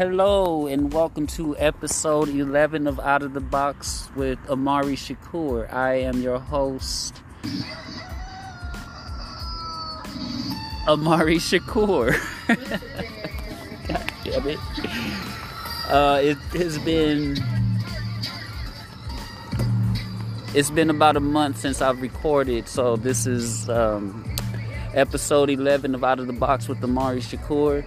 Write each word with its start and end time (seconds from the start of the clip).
Hello 0.00 0.66
and 0.66 0.94
welcome 0.94 1.26
to 1.26 1.54
episode 1.58 2.30
11 2.30 2.86
of 2.86 2.98
Out 3.00 3.22
of 3.22 3.34
the 3.34 3.40
Box 3.40 4.08
with 4.16 4.38
Amari 4.48 4.96
Shakur. 4.96 5.70
I 5.70 5.96
am 5.96 6.22
your 6.22 6.38
host, 6.38 7.20
Amari 10.88 11.36
Shakur. 11.36 12.16
God 13.88 14.12
damn 14.24 14.48
it. 14.48 14.58
Uh, 15.86 16.18
it 16.22 16.38
has 16.58 16.78
been 16.78 17.36
it's 20.54 20.70
been 20.70 20.88
about 20.88 21.18
a 21.18 21.20
month 21.20 21.58
since 21.58 21.82
I've 21.82 22.00
recorded, 22.00 22.68
so 22.68 22.96
this 22.96 23.26
is 23.26 23.68
um, 23.68 24.24
episode 24.94 25.50
11 25.50 25.94
of 25.94 26.02
Out 26.02 26.20
of 26.20 26.26
the 26.26 26.32
Box 26.32 26.68
with 26.68 26.82
Amari 26.82 27.20
Shakur. 27.20 27.84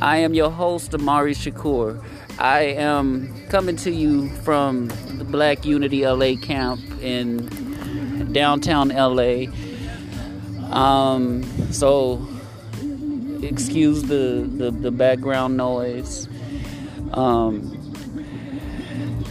I 0.00 0.18
am 0.18 0.32
your 0.32 0.50
host, 0.50 0.94
Amari 0.94 1.34
Shakur. 1.34 2.00
I 2.38 2.60
am 2.60 3.34
coming 3.48 3.74
to 3.78 3.90
you 3.90 4.28
from 4.28 4.88
the 5.18 5.24
Black 5.24 5.64
Unity 5.64 6.06
LA 6.06 6.36
camp 6.36 6.80
in 7.02 8.32
downtown 8.32 8.90
LA. 8.90 9.46
Um, 10.70 11.42
so, 11.72 12.28
excuse 13.42 14.04
the, 14.04 14.48
the, 14.48 14.70
the 14.70 14.92
background 14.92 15.56
noise. 15.56 16.28
Um, 17.12 17.74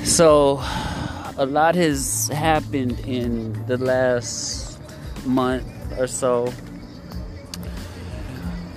so, 0.04 0.60
a 1.38 1.46
lot 1.46 1.76
has 1.76 2.28
happened 2.28 3.00
in 3.02 3.66
the 3.68 3.78
last 3.78 4.80
month 5.26 5.66
or 5.98 6.08
so 6.08 6.52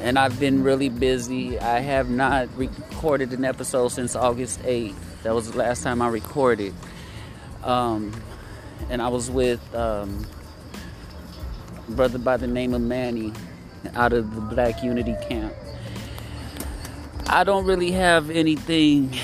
and 0.01 0.19
I've 0.19 0.41
been 0.41 0.63
really 0.63 0.89
busy. 0.89 1.59
I 1.59 1.81
have 1.81 2.09
not 2.09 2.49
recorded 2.57 3.33
an 3.33 3.45
episode 3.45 3.89
since 3.89 4.17
August 4.17 4.61
8th. 4.63 4.95
That 5.23 5.35
was 5.35 5.51
the 5.53 5.59
last 5.59 5.83
time 5.83 6.01
I 6.01 6.09
recorded. 6.09 6.75
Um, 7.63 8.13
and 8.89 9.03
I 9.03 9.09
was 9.09 9.31
with 9.31 9.61
um, 9.75 10.27
a 11.87 11.91
brother 11.91 12.19
by 12.19 12.39
the 12.39 12.47
name 12.47 12.73
of 12.73 12.81
Manny 12.81 13.33
out 13.95 14.13
of 14.15 14.35
the 14.35 14.41
Black 14.41 14.83
Unity 14.83 15.17
Camp. 15.29 15.53
I 17.27 17.45
don't 17.45 17.67
really 17.67 17.93
have 17.93 18.31
anything 18.31 19.15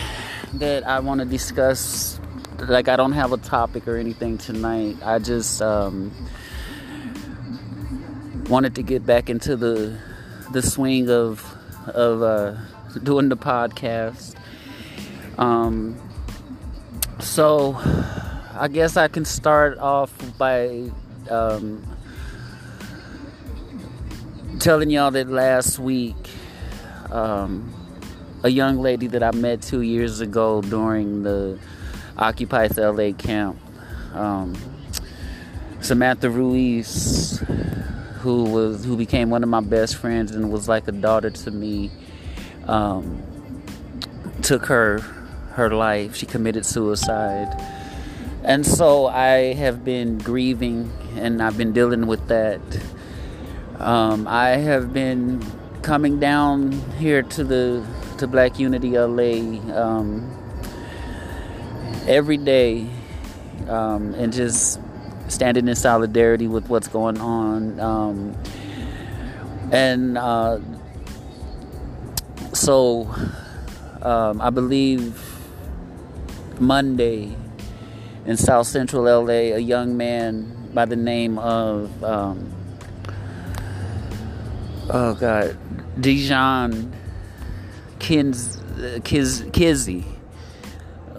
that 0.55 0.86
I 0.86 1.00
want 1.00 1.20
to 1.20 1.24
discuss. 1.24 2.20
Like, 2.58 2.88
I 2.88 2.96
don't 2.96 3.12
have 3.12 3.33
a 3.33 3.38
topic 3.38 3.88
or 3.88 3.96
anything 3.96 4.36
tonight. 4.38 4.96
I 5.02 5.18
just 5.18 5.62
um, 5.62 6.12
wanted 8.48 8.74
to 8.74 8.83
get 8.83 9.06
back 9.06 9.30
into 9.30 9.56
the 9.56 9.98
the 10.50 10.62
swing 10.62 11.11
of 11.11 11.44
of 11.89 12.22
uh, 12.22 12.56
doing 13.02 13.28
the 13.28 13.36
podcast. 13.36 14.34
Um, 15.39 15.97
so 17.19 17.77
I 18.55 18.69
guess 18.69 18.97
I 18.97 19.08
can 19.08 19.24
start 19.24 19.78
off 19.78 20.12
by 20.39 20.91
um, 21.30 21.83
telling 24.58 24.91
y'all 24.91 25.11
that 25.11 25.28
last 25.28 25.78
week, 25.78 26.17
um, 27.11 27.72
a 28.42 28.48
young 28.48 28.78
lady 28.78 29.06
that 29.08 29.22
I 29.22 29.30
met 29.33 29.62
two 29.62 29.83
years 29.83 30.20
ago 30.20 30.62
during 30.62 31.22
the 31.22 31.58
Occupy 32.17 32.69
LA 32.77 33.12
camp, 33.12 33.58
um, 34.14 34.56
Samantha 35.80 36.30
Ruiz 36.30 37.42
who 38.27 38.42
was 38.42 38.85
who 38.85 38.97
became 38.97 39.31
one 39.31 39.45
of 39.45 39.48
my 39.48 39.61
best 39.61 39.95
friends 39.95 40.33
and 40.33 40.51
was 40.51 40.69
like 40.69 40.89
a 40.89 40.92
daughter 40.92 41.31
to 41.31 41.51
me 41.53 41.92
um, 42.67 43.23
took 44.42 44.67
her 44.67 44.98
her 45.55 45.70
life. 45.70 46.17
She 46.17 46.27
committed 46.27 46.67
suicide. 46.67 47.55
And 48.42 48.67
so 48.67 49.07
i 49.07 49.55
have 49.55 49.85
been 49.85 50.19
grieving 50.19 50.91
and 51.14 51.41
i've 51.41 51.57
been 51.57 51.73
dealing 51.73 52.09
with 52.09 52.27
that. 52.27 52.61
Um, 53.79 54.27
i 54.27 54.48
have 54.70 54.93
been 54.93 55.41
coming 55.83 56.19
down 56.19 56.73
here 56.98 57.23
to 57.23 57.45
the 57.45 57.87
to 58.19 58.27
black 58.27 58.58
unity 58.58 58.98
la 58.98 59.31
um, 59.83 60.11
every 62.08 62.39
day 62.39 62.89
um, 63.69 64.14
and 64.14 64.33
just 64.33 64.81
standing 65.29 65.69
in 65.69 65.75
solidarity 65.75 66.47
with 66.48 66.69
what's 66.69 66.89
going 66.89 67.19
on. 67.20 67.81
Um, 67.81 68.37
and 69.73 70.17
uh, 70.17 70.61
so 72.53 73.13
um, 74.03 74.41
I 74.41 74.51
believe 74.51 75.23
Monday 76.61 77.35
in 78.25 78.37
South 78.37 78.67
Central 78.67 79.05
LA, 79.05 79.55
a 79.55 79.59
young 79.59 79.97
man 79.97 80.70
by 80.73 80.85
the 80.85 80.97
name 80.97 81.39
of, 81.39 82.05
um, 82.05 82.53
oh 84.91 85.14
God, 85.14 85.57
Dijon 86.01 86.93
Kins, 87.98 88.61
Kiz, 89.05 89.43
Kizzee 89.43 90.15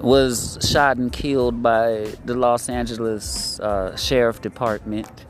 was 0.02 0.58
shot 0.70 0.98
and 0.98 1.12
killed 1.12 1.62
by 1.62 2.14
the 2.26 2.36
Los 2.36 2.70
Angeles 2.70 3.60
uh, 3.60 3.96
Sheriff 3.96 4.42
Department. 4.42 5.26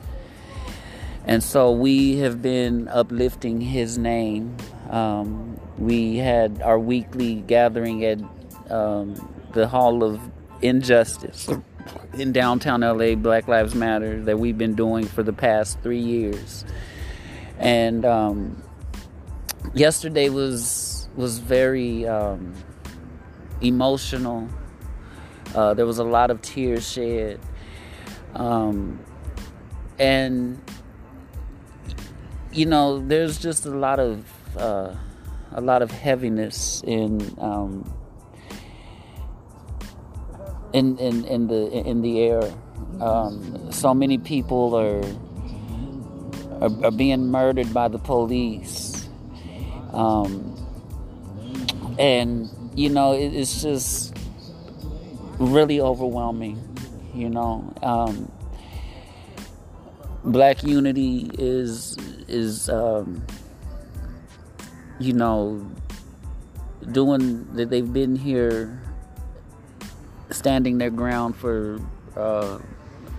And 1.24 1.42
so 1.42 1.72
we 1.72 2.16
have 2.18 2.40
been 2.40 2.88
uplifting 2.88 3.60
his 3.60 3.98
name. 3.98 4.56
Um, 4.88 5.60
we 5.76 6.16
had 6.16 6.62
our 6.62 6.78
weekly 6.78 7.36
gathering 7.36 8.04
at 8.04 8.18
um, 8.70 9.14
the 9.52 9.68
Hall 9.68 10.02
of 10.02 10.20
Injustice 10.62 11.48
in 12.14 12.32
downtown 12.32 12.80
LA, 12.80 13.14
Black 13.14 13.46
Lives 13.46 13.74
Matter, 13.74 14.22
that 14.24 14.38
we've 14.38 14.58
been 14.58 14.74
doing 14.74 15.04
for 15.06 15.22
the 15.22 15.32
past 15.32 15.80
three 15.80 16.00
years. 16.00 16.64
And 17.58 18.04
um, 18.04 18.62
yesterday 19.74 20.28
was 20.28 21.08
was 21.16 21.38
very 21.38 22.06
um, 22.06 22.54
emotional. 23.60 24.48
Uh, 25.54 25.74
there 25.74 25.86
was 25.86 25.98
a 25.98 26.04
lot 26.04 26.30
of 26.30 26.42
tears 26.42 26.90
shed. 26.90 27.40
Um, 28.34 29.00
and, 29.98 30.62
you 32.52 32.66
know, 32.66 32.98
there's 33.06 33.38
just 33.38 33.66
a 33.66 33.70
lot 33.70 33.98
of, 33.98 34.24
uh, 34.56 34.94
a 35.52 35.60
lot 35.60 35.82
of 35.82 35.90
heaviness 35.90 36.82
in, 36.86 37.34
um, 37.38 37.92
in, 40.72 40.98
in, 40.98 41.24
in 41.24 41.46
the, 41.48 41.70
in 41.72 42.02
the 42.02 42.20
air. 42.20 42.42
Um, 43.00 43.72
so 43.72 43.94
many 43.94 44.18
people 44.18 44.74
are, 44.74 45.04
are, 46.60 46.86
are, 46.86 46.90
being 46.90 47.30
murdered 47.30 47.72
by 47.72 47.88
the 47.88 47.98
police. 47.98 49.08
Um, 49.92 50.54
and 51.98 52.50
you 52.74 52.88
know, 52.88 53.12
it, 53.12 53.34
it's 53.34 53.62
just 53.62 54.17
really 55.38 55.80
overwhelming. 55.80 56.76
You 57.14 57.30
know, 57.30 57.72
um, 57.82 58.30
Black 60.24 60.62
Unity 60.62 61.30
is 61.38 61.96
is 62.28 62.68
um, 62.68 63.24
you 64.98 65.12
know 65.12 65.66
doing 66.92 67.46
that. 67.54 67.70
They've 67.70 67.92
been 67.92 68.16
here, 68.16 68.80
standing 70.30 70.78
their 70.78 70.90
ground 70.90 71.36
for 71.36 71.80
uh, 72.16 72.58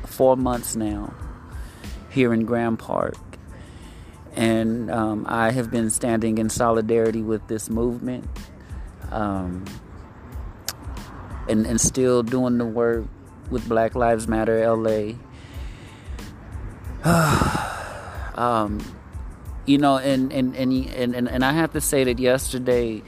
four 0.06 0.36
months 0.38 0.76
now 0.76 1.14
here 2.10 2.34
in 2.34 2.46
Grand 2.46 2.80
Park. 2.80 3.18
And 4.36 4.90
um, 4.92 5.26
I 5.28 5.52
have 5.52 5.72
been 5.72 5.90
standing 5.90 6.38
in 6.38 6.50
solidarity 6.50 7.22
with 7.22 7.48
this 7.48 7.70
movement 7.70 8.26
um, 9.12 9.66
and, 11.50 11.66
and 11.66 11.82
still 11.82 12.24
doing 12.24 12.58
the 12.58 12.66
work 12.66 13.06
with 13.50 13.68
Black 13.68 13.96
Lives 13.96 14.28
Matter 14.28 14.64
LA. 14.76 15.14
um, 18.36 18.80
you 19.66 19.78
know, 19.78 19.98
and, 19.98 20.32
and, 20.32 20.56
and, 20.56 20.74
and, 21.16 21.28
and 21.28 21.46
I 21.46 21.54
have 21.54 21.74
to 21.74 21.82
say 21.82 22.04
that 22.06 22.20
yesterday, 22.20 23.02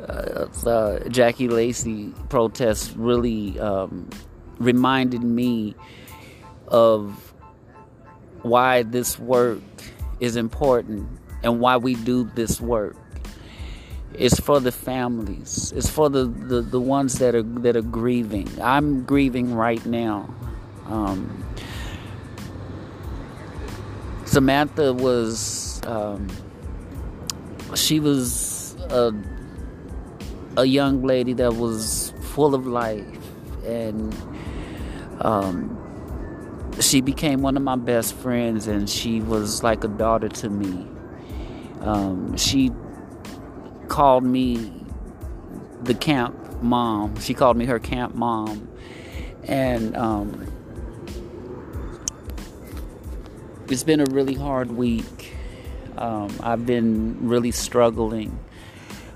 uh, 0.00 0.46
the 0.62 1.06
Jackie 1.10 1.48
Lacey 1.48 2.12
protest 2.28 2.94
really 2.96 3.58
um, 3.58 4.08
reminded 4.58 5.22
me 5.22 5.74
of 6.68 7.32
why 8.42 8.82
this 8.82 9.18
work 9.18 9.60
is 10.20 10.36
important 10.36 11.08
and 11.42 11.60
why 11.60 11.76
we 11.76 11.94
do 11.94 12.24
this 12.34 12.60
work. 12.60 12.96
It's 14.14 14.40
for 14.40 14.58
the 14.60 14.72
families. 14.72 15.72
It's 15.76 15.88
for 15.88 16.10
the, 16.10 16.24
the, 16.24 16.60
the 16.60 16.80
ones 16.80 17.18
that 17.18 17.34
are 17.34 17.42
that 17.42 17.76
are 17.76 17.82
grieving. 17.82 18.48
I'm 18.60 19.04
grieving 19.04 19.54
right 19.54 19.84
now. 19.86 20.34
Um, 20.86 21.44
Samantha 24.24 24.92
was 24.92 25.80
um, 25.86 26.28
she 27.74 28.00
was 28.00 28.76
a, 28.90 29.12
a 30.56 30.64
young 30.64 31.02
lady 31.02 31.32
that 31.34 31.54
was 31.54 32.12
full 32.20 32.54
of 32.54 32.66
life 32.66 33.06
and 33.64 34.14
um, 35.20 35.74
she 36.80 37.00
became 37.00 37.42
one 37.42 37.56
of 37.56 37.62
my 37.62 37.76
best 37.76 38.14
friends 38.14 38.66
and 38.66 38.88
she 38.88 39.20
was 39.20 39.62
like 39.62 39.82
a 39.84 39.88
daughter 39.88 40.28
to 40.28 40.48
me 40.48 40.86
um, 41.80 42.36
she 42.36 42.70
called 43.88 44.24
me 44.24 44.72
the 45.82 45.94
camp 45.94 46.62
mom. 46.62 47.18
She 47.20 47.34
called 47.34 47.56
me 47.56 47.66
her 47.66 47.78
camp 47.78 48.14
mom. 48.14 48.68
And 49.44 49.96
um, 49.96 50.46
it's 53.68 53.84
been 53.84 54.00
a 54.00 54.06
really 54.10 54.34
hard 54.34 54.70
week. 54.70 55.34
Um, 55.96 56.30
i've 56.40 56.64
been 56.64 57.28
really 57.28 57.50
struggling. 57.50 58.38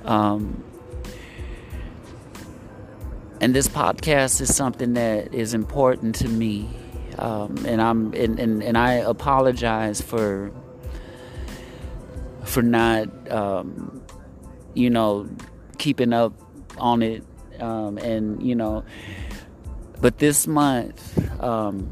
Um, 0.05 0.65
and 3.41 3.55
this 3.55 3.69
podcast 3.69 4.41
is 4.41 4.55
something 4.55 4.95
that 4.95 5.35
is 5.35 5.55
important 5.55 6.15
to 6.17 6.29
me. 6.29 6.69
Um, 7.19 7.57
and 7.67 7.81
I'm 7.81 8.13
and, 8.15 8.39
and, 8.39 8.63
and 8.63 8.79
I 8.79 8.95
apologize 8.95 10.01
for 10.01 10.53
for 12.45 12.63
not 12.63 13.31
um, 13.31 14.02
you 14.75 14.91
know 14.91 15.29
keeping 15.79 16.13
up 16.13 16.33
on 16.79 17.03
it 17.03 17.25
um, 17.61 17.99
and 17.99 18.43
you 18.43 18.55
know 18.55 18.85
but 20.01 20.19
this 20.19 20.47
month 20.47 21.43
um, 21.43 21.89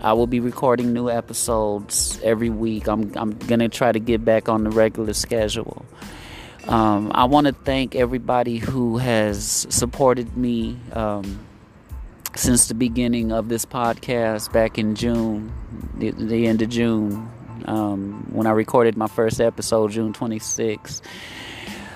I 0.00 0.14
will 0.14 0.26
be 0.26 0.40
recording 0.40 0.92
new 0.92 1.10
episodes 1.10 2.18
every 2.22 2.50
week 2.50 2.88
I'm, 2.88 3.12
I'm 3.16 3.32
gonna 3.32 3.68
try 3.68 3.92
to 3.92 3.98
get 3.98 4.24
back 4.24 4.48
on 4.48 4.64
the 4.64 4.70
regular 4.70 5.12
schedule 5.12 5.84
um, 6.66 7.10
I 7.14 7.24
want 7.24 7.46
to 7.46 7.52
thank 7.52 7.94
everybody 7.94 8.58
who 8.58 8.98
has 8.98 9.66
supported 9.70 10.36
me 10.36 10.78
um, 10.92 11.40
since 12.36 12.68
the 12.68 12.74
beginning 12.74 13.32
of 13.32 13.48
this 13.48 13.64
podcast 13.64 14.52
back 14.52 14.78
in 14.78 14.94
June, 14.94 15.52
the, 15.96 16.10
the 16.10 16.46
end 16.46 16.62
of 16.62 16.68
June, 16.68 17.28
um, 17.64 18.26
when 18.30 18.46
I 18.46 18.50
recorded 18.50 18.96
my 18.96 19.08
first 19.08 19.40
episode, 19.40 19.90
June 19.90 20.12
26th. 20.12 21.02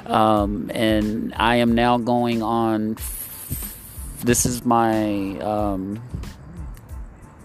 Um, 0.06 0.70
and 0.74 1.32
I 1.34 1.56
am 1.56 1.74
now 1.74 1.98
going 1.98 2.42
on. 2.42 2.96
This 4.20 4.46
is 4.46 4.64
my 4.64 5.38
um, 5.38 6.02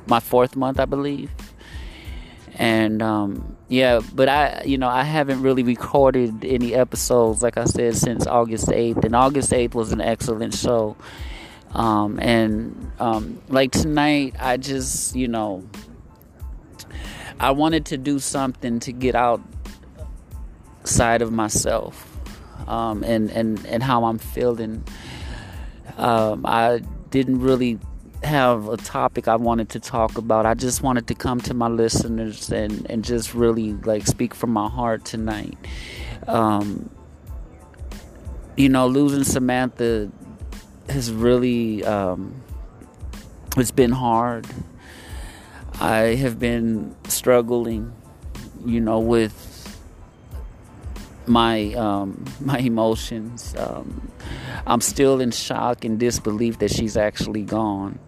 my 0.08 0.20
fourth 0.20 0.56
month, 0.56 0.80
I 0.80 0.86
believe. 0.86 1.32
And 2.56 3.02
um, 3.02 3.58
yeah 3.70 4.02
but 4.16 4.28
i 4.28 4.64
you 4.66 4.78
know 4.78 4.90
i 4.90 5.04
haven't 5.04 5.42
really 5.44 5.64
recorded 5.64 6.44
any 6.44 6.74
episodes 6.74 7.42
like 7.44 7.58
i 7.58 7.66
said 7.66 7.96
since 7.96 8.28
august 8.28 8.68
8th 8.68 9.06
and 9.06 9.16
august 9.16 9.52
8th 9.52 9.76
was 9.76 9.94
an 9.94 10.02
excellent 10.02 10.56
show. 10.56 10.98
Um, 11.72 12.20
and 12.20 12.92
um, 13.00 13.40
like 13.48 13.72
tonight 13.72 14.36
i 14.40 14.58
just 14.58 15.16
you 15.16 15.28
know 15.28 15.64
i 17.40 17.52
wanted 17.52 17.86
to 17.88 17.98
do 17.98 18.18
something 18.18 18.80
to 18.80 18.92
get 18.92 19.14
outside 19.14 21.22
of 21.22 21.32
myself 21.32 22.09
um, 22.68 23.04
and, 23.04 23.30
and, 23.32 23.66
and 23.66 23.84
how 23.84 24.06
i'm 24.06 24.18
feeling 24.18 24.84
um, 25.98 26.46
i 26.46 26.82
didn't 27.10 27.40
really 27.40 27.80
have 28.24 28.68
a 28.68 28.78
topic 28.78 29.28
I 29.28 29.36
wanted 29.36 29.70
to 29.70 29.80
talk 29.80 30.18
about. 30.18 30.46
I 30.46 30.54
just 30.54 30.84
wanted 30.84 31.08
to 31.08 31.16
come 31.16 31.40
to 31.42 31.54
my 31.54 31.68
listeners 31.68 32.52
and, 32.52 32.86
and 32.90 33.04
just 33.04 33.34
really 33.34 33.74
like 33.74 34.08
speak 34.08 34.34
from 34.34 34.52
my 34.52 34.68
heart 34.68 35.06
tonight. 35.06 35.58
Um, 36.28 36.90
you 38.58 38.70
know, 38.70 38.88
losing 38.88 39.24
Samantha 39.24 40.12
has 40.90 41.12
really 41.12 41.84
um, 41.86 42.42
it's 43.58 43.72
been 43.72 43.92
hard. 43.92 44.48
I 45.80 46.16
have 46.16 46.40
been 46.40 46.96
struggling, 47.08 47.94
you 48.66 48.82
know, 48.82 49.00
with 49.00 49.49
my 51.30 51.74
um, 51.74 52.26
my 52.42 52.58
emotions. 52.58 53.56
Um, 53.58 54.12
I'm 54.68 54.81
still 54.81 55.22
in 55.22 55.31
shock 55.31 55.86
and 55.86 56.00
disbelief 56.00 56.60
that 56.60 56.72
she's 56.72 56.98
actually 56.98 57.44
gone 57.44 58.00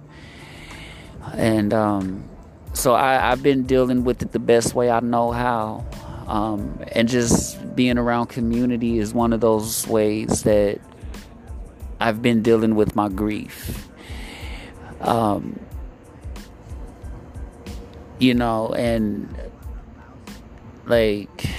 and 1.33 1.73
um, 1.73 2.29
so 2.73 2.93
I, 2.95 3.13
have 3.13 3.43
been 3.43 3.63
dealing 3.63 4.03
with 4.03 4.21
it 4.21 4.31
the 4.31 4.39
best 4.39 4.75
way 4.75 4.89
I 4.89 4.99
know 4.99 5.31
how. 5.31 5.85
Um, 6.27 6.83
and 6.93 7.07
just 7.07 7.75
being 7.75 7.97
around 7.97 8.27
community 8.27 8.99
is 8.99 9.13
one 9.13 9.33
of 9.33 9.41
those 9.41 9.87
ways 9.87 10.43
that 10.43 10.79
I've 11.99 12.21
been 12.21 12.41
dealing 12.41 12.75
with 12.75 12.95
my 12.95 13.09
grief. 13.09 13.89
Um, 15.01 15.59
you 18.19 18.33
know, 18.33 18.73
and 18.73 19.35
like 20.85 21.49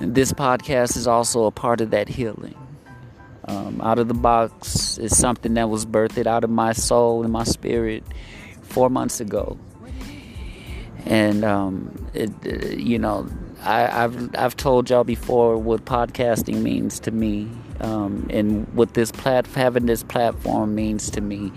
this 0.00 0.32
podcast 0.32 0.96
is 0.96 1.06
also 1.06 1.44
a 1.44 1.50
part 1.50 1.80
of 1.80 1.90
that 1.90 2.08
healing. 2.08 2.54
Um, 3.44 3.80
out 3.80 3.98
of 3.98 4.08
the 4.08 4.14
box 4.14 4.98
is 4.98 5.16
something 5.16 5.54
that 5.54 5.68
was 5.68 5.84
birthed 5.84 6.26
out 6.26 6.44
of 6.44 6.50
my 6.50 6.72
soul 6.72 7.22
and 7.22 7.32
my 7.32 7.44
spirit 7.44 8.04
four 8.62 8.88
months 8.88 9.20
ago. 9.20 9.58
And 11.06 11.44
um, 11.44 12.10
it, 12.14 12.30
uh, 12.46 12.68
you 12.68 12.98
know, 12.98 13.28
I, 13.62 13.80
have 13.80 14.34
I've 14.36 14.56
told 14.56 14.90
y'all 14.90 15.04
before 15.04 15.56
what 15.56 15.84
podcasting 15.84 16.62
means 16.62 17.00
to 17.00 17.10
me, 17.10 17.48
um, 17.80 18.26
and 18.30 18.68
what 18.74 18.94
this 18.94 19.10
plat 19.10 19.46
having 19.46 19.86
this 19.86 20.02
platform 20.02 20.74
means 20.74 21.10
to 21.10 21.20
me. 21.20 21.52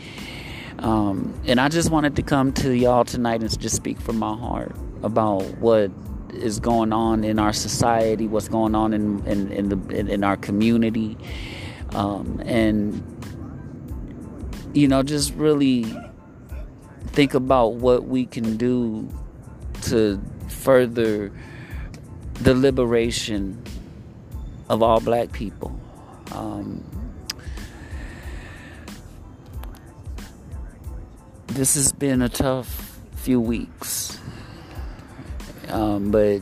Um, 0.80 1.34
and 1.46 1.62
I 1.62 1.69
just 1.69 1.92
wanted 1.92 2.16
to 2.18 2.24
come 2.24 2.51
to 2.54 2.75
y'all 2.75 3.06
tonight 3.06 3.42
and 3.42 3.60
just 3.60 3.75
speak 3.75 4.00
from 4.01 4.18
my 4.18 4.36
heart 4.36 4.75
about 5.01 5.44
what 5.60 5.92
is 6.34 6.60
going 6.60 6.92
on 6.94 7.24
in 7.24 7.40
our 7.40 7.54
society, 7.54 8.28
what's 8.28 8.48
going 8.48 8.76
on 8.76 8.94
in 8.94 9.26
in, 9.26 9.52
in 9.52 9.70
the 9.70 9.96
in, 9.96 10.08
in 10.08 10.24
our 10.24 10.38
community, 10.38 11.18
um, 11.92 12.42
and 12.46 13.02
you 14.74 14.88
know 14.88 15.04
just 15.04 15.34
really 15.36 15.86
think 17.08 17.34
about 17.34 17.74
what 17.75 18.06
we 18.06 18.25
can 18.25 18.58
do 18.58 19.08
to 19.84 20.20
further 20.48 21.32
the 22.36 22.56
liberation 22.56 23.62
of 24.70 24.82
all 24.82 25.00
black 25.00 25.32
people. 25.32 25.80
Um, 26.32 26.84
this 31.48 31.75
has 31.75 31.92
been 31.92 32.22
a 32.22 32.30
tough 32.30 33.00
few 33.16 33.40
weeks 33.40 34.20
um, 35.74 36.12
but 36.12 36.42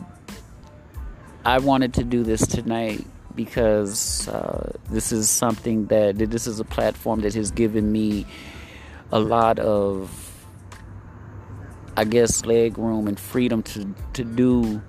I 1.45 1.59
wanted 1.59 1.93
to 1.95 2.03
do 2.03 2.23
this 2.23 2.45
tonight 2.45 3.05
because 3.33 4.27
uh, 4.27 4.73
this 4.89 5.11
is 5.11 5.29
something 5.29 5.85
that 5.87 6.17
this 6.17 6.47
is 6.47 6.59
a 6.59 6.65
platform 6.65 7.21
that 7.21 7.33
has 7.33 7.49
given 7.49 7.91
me 7.91 8.25
a 9.11 9.19
lot 9.19 9.57
of 9.57 10.27
I 11.95 12.03
guess 12.03 12.45
leg 12.45 12.77
room 12.77 13.07
and 13.07 13.17
freedom 13.19 13.63
to 13.63 13.95
to 14.13 14.23
do 14.23 14.81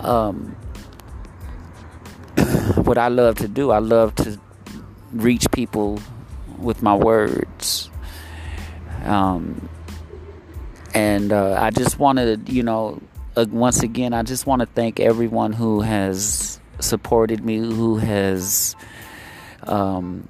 um, 0.00 0.56
what 2.84 2.98
I 2.98 3.08
love 3.08 3.36
to 3.36 3.48
do. 3.48 3.70
I 3.70 3.78
love 3.78 4.14
to 4.16 4.40
reach 5.12 5.50
people 5.52 6.00
with 6.58 6.82
my 6.82 6.94
words. 6.94 7.90
Um, 9.04 9.68
and 10.94 11.32
uh, 11.32 11.56
I 11.58 11.70
just 11.70 11.98
wanted, 11.98 12.48
you 12.48 12.62
know, 12.62 13.00
uh, 13.36 13.46
once 13.50 13.82
again, 13.82 14.12
I 14.12 14.22
just 14.22 14.46
want 14.46 14.60
to 14.60 14.66
thank 14.66 15.00
everyone 15.00 15.52
who 15.52 15.80
has 15.80 16.60
supported 16.80 17.44
me, 17.44 17.58
who 17.58 17.96
has 17.96 18.76
um, 19.62 20.28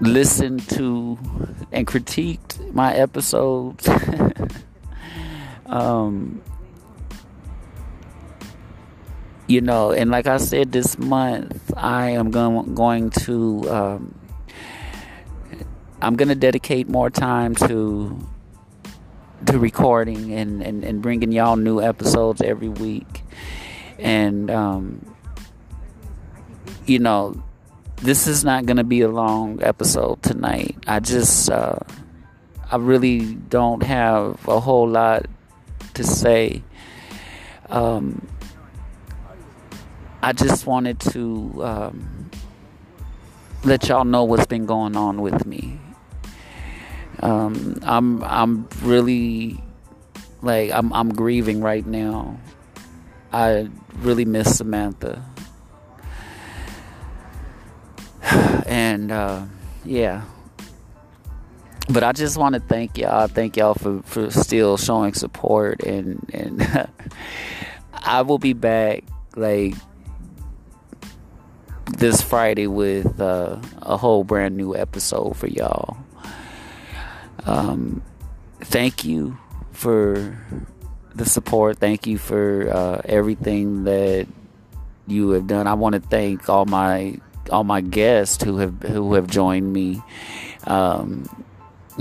listened 0.00 0.68
to 0.70 1.18
and 1.72 1.86
critiqued 1.86 2.72
my 2.72 2.94
episodes. 2.94 3.88
um, 5.66 6.42
you 9.46 9.60
know, 9.60 9.92
and 9.92 10.10
like 10.10 10.26
I 10.26 10.38
said, 10.38 10.72
this 10.72 10.98
month 10.98 11.72
I 11.76 12.10
am 12.10 12.30
going 12.30 12.74
going 12.74 13.10
to 13.10 13.70
um, 13.70 14.14
I'm 16.02 16.16
going 16.16 16.28
to 16.28 16.34
dedicate 16.34 16.88
more 16.88 17.10
time 17.10 17.54
to 17.56 18.18
to 19.46 19.58
recording 19.58 20.32
and, 20.32 20.62
and, 20.62 20.84
and 20.84 21.02
bringing 21.02 21.32
y'all 21.32 21.56
new 21.56 21.80
episodes 21.80 22.42
every 22.42 22.68
week. 22.68 23.22
And 23.98 24.50
um, 24.50 25.14
you 26.86 26.98
know 26.98 27.42
this 27.96 28.26
is 28.26 28.44
not 28.44 28.64
going 28.64 28.76
to 28.76 28.84
be 28.84 29.00
a 29.00 29.08
long 29.08 29.62
episode 29.62 30.22
tonight. 30.22 30.76
I 30.86 31.00
just 31.00 31.50
uh, 31.50 31.78
i 32.70 32.76
really 32.76 33.34
don't 33.34 33.82
have 33.82 34.46
a 34.48 34.60
whole 34.60 34.88
lot 34.88 35.26
to 35.94 36.04
say. 36.04 36.62
Um, 37.68 38.26
I 40.22 40.32
just 40.32 40.66
wanted 40.66 41.00
to 41.00 41.64
um, 41.64 42.30
let 43.64 43.88
y'all 43.88 44.04
know 44.04 44.24
what's 44.24 44.46
been 44.46 44.66
going 44.66 44.96
on 44.96 45.20
with 45.20 45.44
me. 45.46 45.78
Um, 47.28 47.78
I'm 47.82 48.24
I'm 48.24 48.68
really 48.82 49.62
like 50.40 50.70
I'm 50.72 50.92
I'm 50.94 51.12
grieving 51.12 51.60
right 51.60 51.86
now. 51.86 52.40
I 53.32 53.68
really 53.96 54.24
miss 54.24 54.56
Samantha. 54.56 55.22
And 58.66 59.10
uh, 59.10 59.44
yeah. 59.84 60.24
But 61.90 62.04
I 62.04 62.12
just 62.12 62.36
want 62.36 62.54
to 62.54 62.60
thank 62.60 62.98
y'all. 62.98 63.26
Thank 63.26 63.56
y'all 63.56 63.72
for, 63.72 64.02
for 64.02 64.30
still 64.30 64.76
showing 64.76 65.14
support 65.14 65.82
and 65.82 66.28
and 66.34 66.88
I 67.94 68.22
will 68.22 68.38
be 68.38 68.52
back 68.52 69.04
like 69.36 69.74
this 71.96 72.20
Friday 72.20 72.66
with 72.66 73.20
uh, 73.20 73.58
a 73.80 73.96
whole 73.96 74.22
brand 74.24 74.56
new 74.56 74.76
episode 74.76 75.36
for 75.36 75.46
y'all. 75.46 75.96
Um, 77.48 78.02
thank 78.60 79.04
you 79.04 79.38
for 79.72 80.38
the 81.14 81.24
support. 81.24 81.78
Thank 81.78 82.06
you 82.06 82.18
for 82.18 82.70
uh, 82.70 83.00
everything 83.04 83.84
that 83.84 84.28
you 85.06 85.30
have 85.30 85.46
done. 85.46 85.66
I 85.66 85.74
want 85.74 85.94
to 85.94 86.00
thank 86.00 86.48
all 86.48 86.66
my 86.66 87.18
all 87.50 87.64
my 87.64 87.80
guests 87.80 88.44
who 88.44 88.58
have 88.58 88.82
who 88.82 89.14
have 89.14 89.26
joined 89.26 89.72
me, 89.72 90.02
um, 90.66 91.24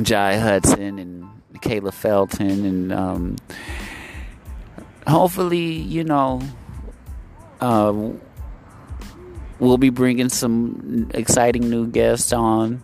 Jai 0.01 0.36
Hudson 0.36 1.00
and 1.00 1.30
Kayla 1.56 1.94
Felton, 1.94 2.66
and 2.66 2.92
um, 2.92 3.36
hopefully, 5.08 5.72
you 5.72 6.04
know, 6.04 6.42
uh, 7.62 7.94
we'll 9.60 9.77
be 9.77 9.89
bringing 9.89 10.27
some 10.27 11.10
exciting 11.13 11.70
new 11.70 11.88
guests 11.88 12.34
on 12.34 12.84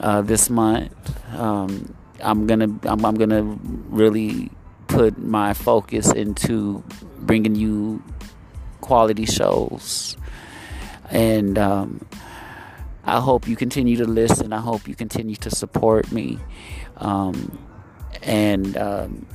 uh, 0.00 0.22
this 0.22 0.50
month. 0.50 0.92
Um, 1.32 1.94
I'm 2.22 2.46
gonna 2.46 2.68
I'm, 2.84 3.04
I'm 3.04 3.14
gonna 3.16 3.42
really 3.42 4.50
put 4.88 5.18
my 5.18 5.54
focus 5.54 6.12
into 6.12 6.84
bringing 7.18 7.54
you 7.54 8.02
quality 8.80 9.26
shows, 9.26 10.16
and 11.10 11.58
um, 11.58 12.06
I 13.04 13.20
hope 13.20 13.48
you 13.48 13.56
continue 13.56 13.96
to 13.96 14.06
listen. 14.06 14.52
I 14.52 14.60
hope 14.60 14.86
you 14.86 14.94
continue 14.94 15.36
to 15.36 15.50
support 15.50 16.12
me, 16.12 16.38
um, 16.98 17.58
and 18.22 18.76
um, 18.76 19.26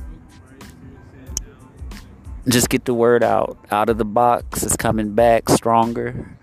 just 2.48 2.70
get 2.70 2.84
the 2.84 2.94
word 2.94 3.22
out. 3.22 3.58
Out 3.70 3.90
of 3.90 3.98
the 3.98 4.04
box 4.04 4.62
is 4.62 4.76
coming 4.76 5.14
back 5.14 5.48
stronger 5.48 6.38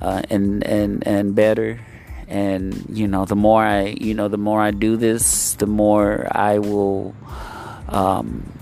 uh, 0.00 0.22
and 0.30 0.64
and 0.64 1.06
and 1.06 1.34
better 1.34 1.80
and 2.28 2.84
you 2.90 3.06
know 3.06 3.24
the 3.24 3.36
more 3.36 3.62
i 3.62 3.96
you 4.00 4.14
know 4.14 4.28
the 4.28 4.38
more 4.38 4.60
i 4.60 4.70
do 4.70 4.96
this 4.96 5.54
the 5.54 5.66
more 5.66 6.26
i 6.32 6.58
will 6.58 7.14
um, 7.88 8.52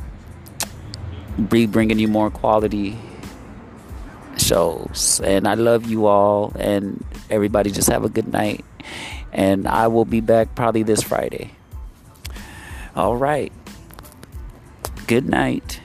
be 1.48 1.66
bringing 1.66 1.98
you 1.98 2.08
more 2.08 2.30
quality 2.30 2.98
shows. 4.36 5.20
And 5.24 5.48
i 5.48 5.54
love 5.54 5.86
you 5.86 6.06
all. 6.06 6.52
And 6.58 7.04
everybody 7.30 7.70
just 7.70 7.88
have 7.88 8.04
a 8.04 8.08
good 8.08 8.28
night. 8.28 8.64
And 9.32 9.66
i 9.66 9.88
will 9.88 10.04
be 10.04 10.20
back 10.20 10.54
probably 10.54 10.82
this 10.82 11.02
friday. 11.02 11.52
All 12.94 13.16
right. 13.16 13.52
Good 15.06 15.28
night 15.28 15.80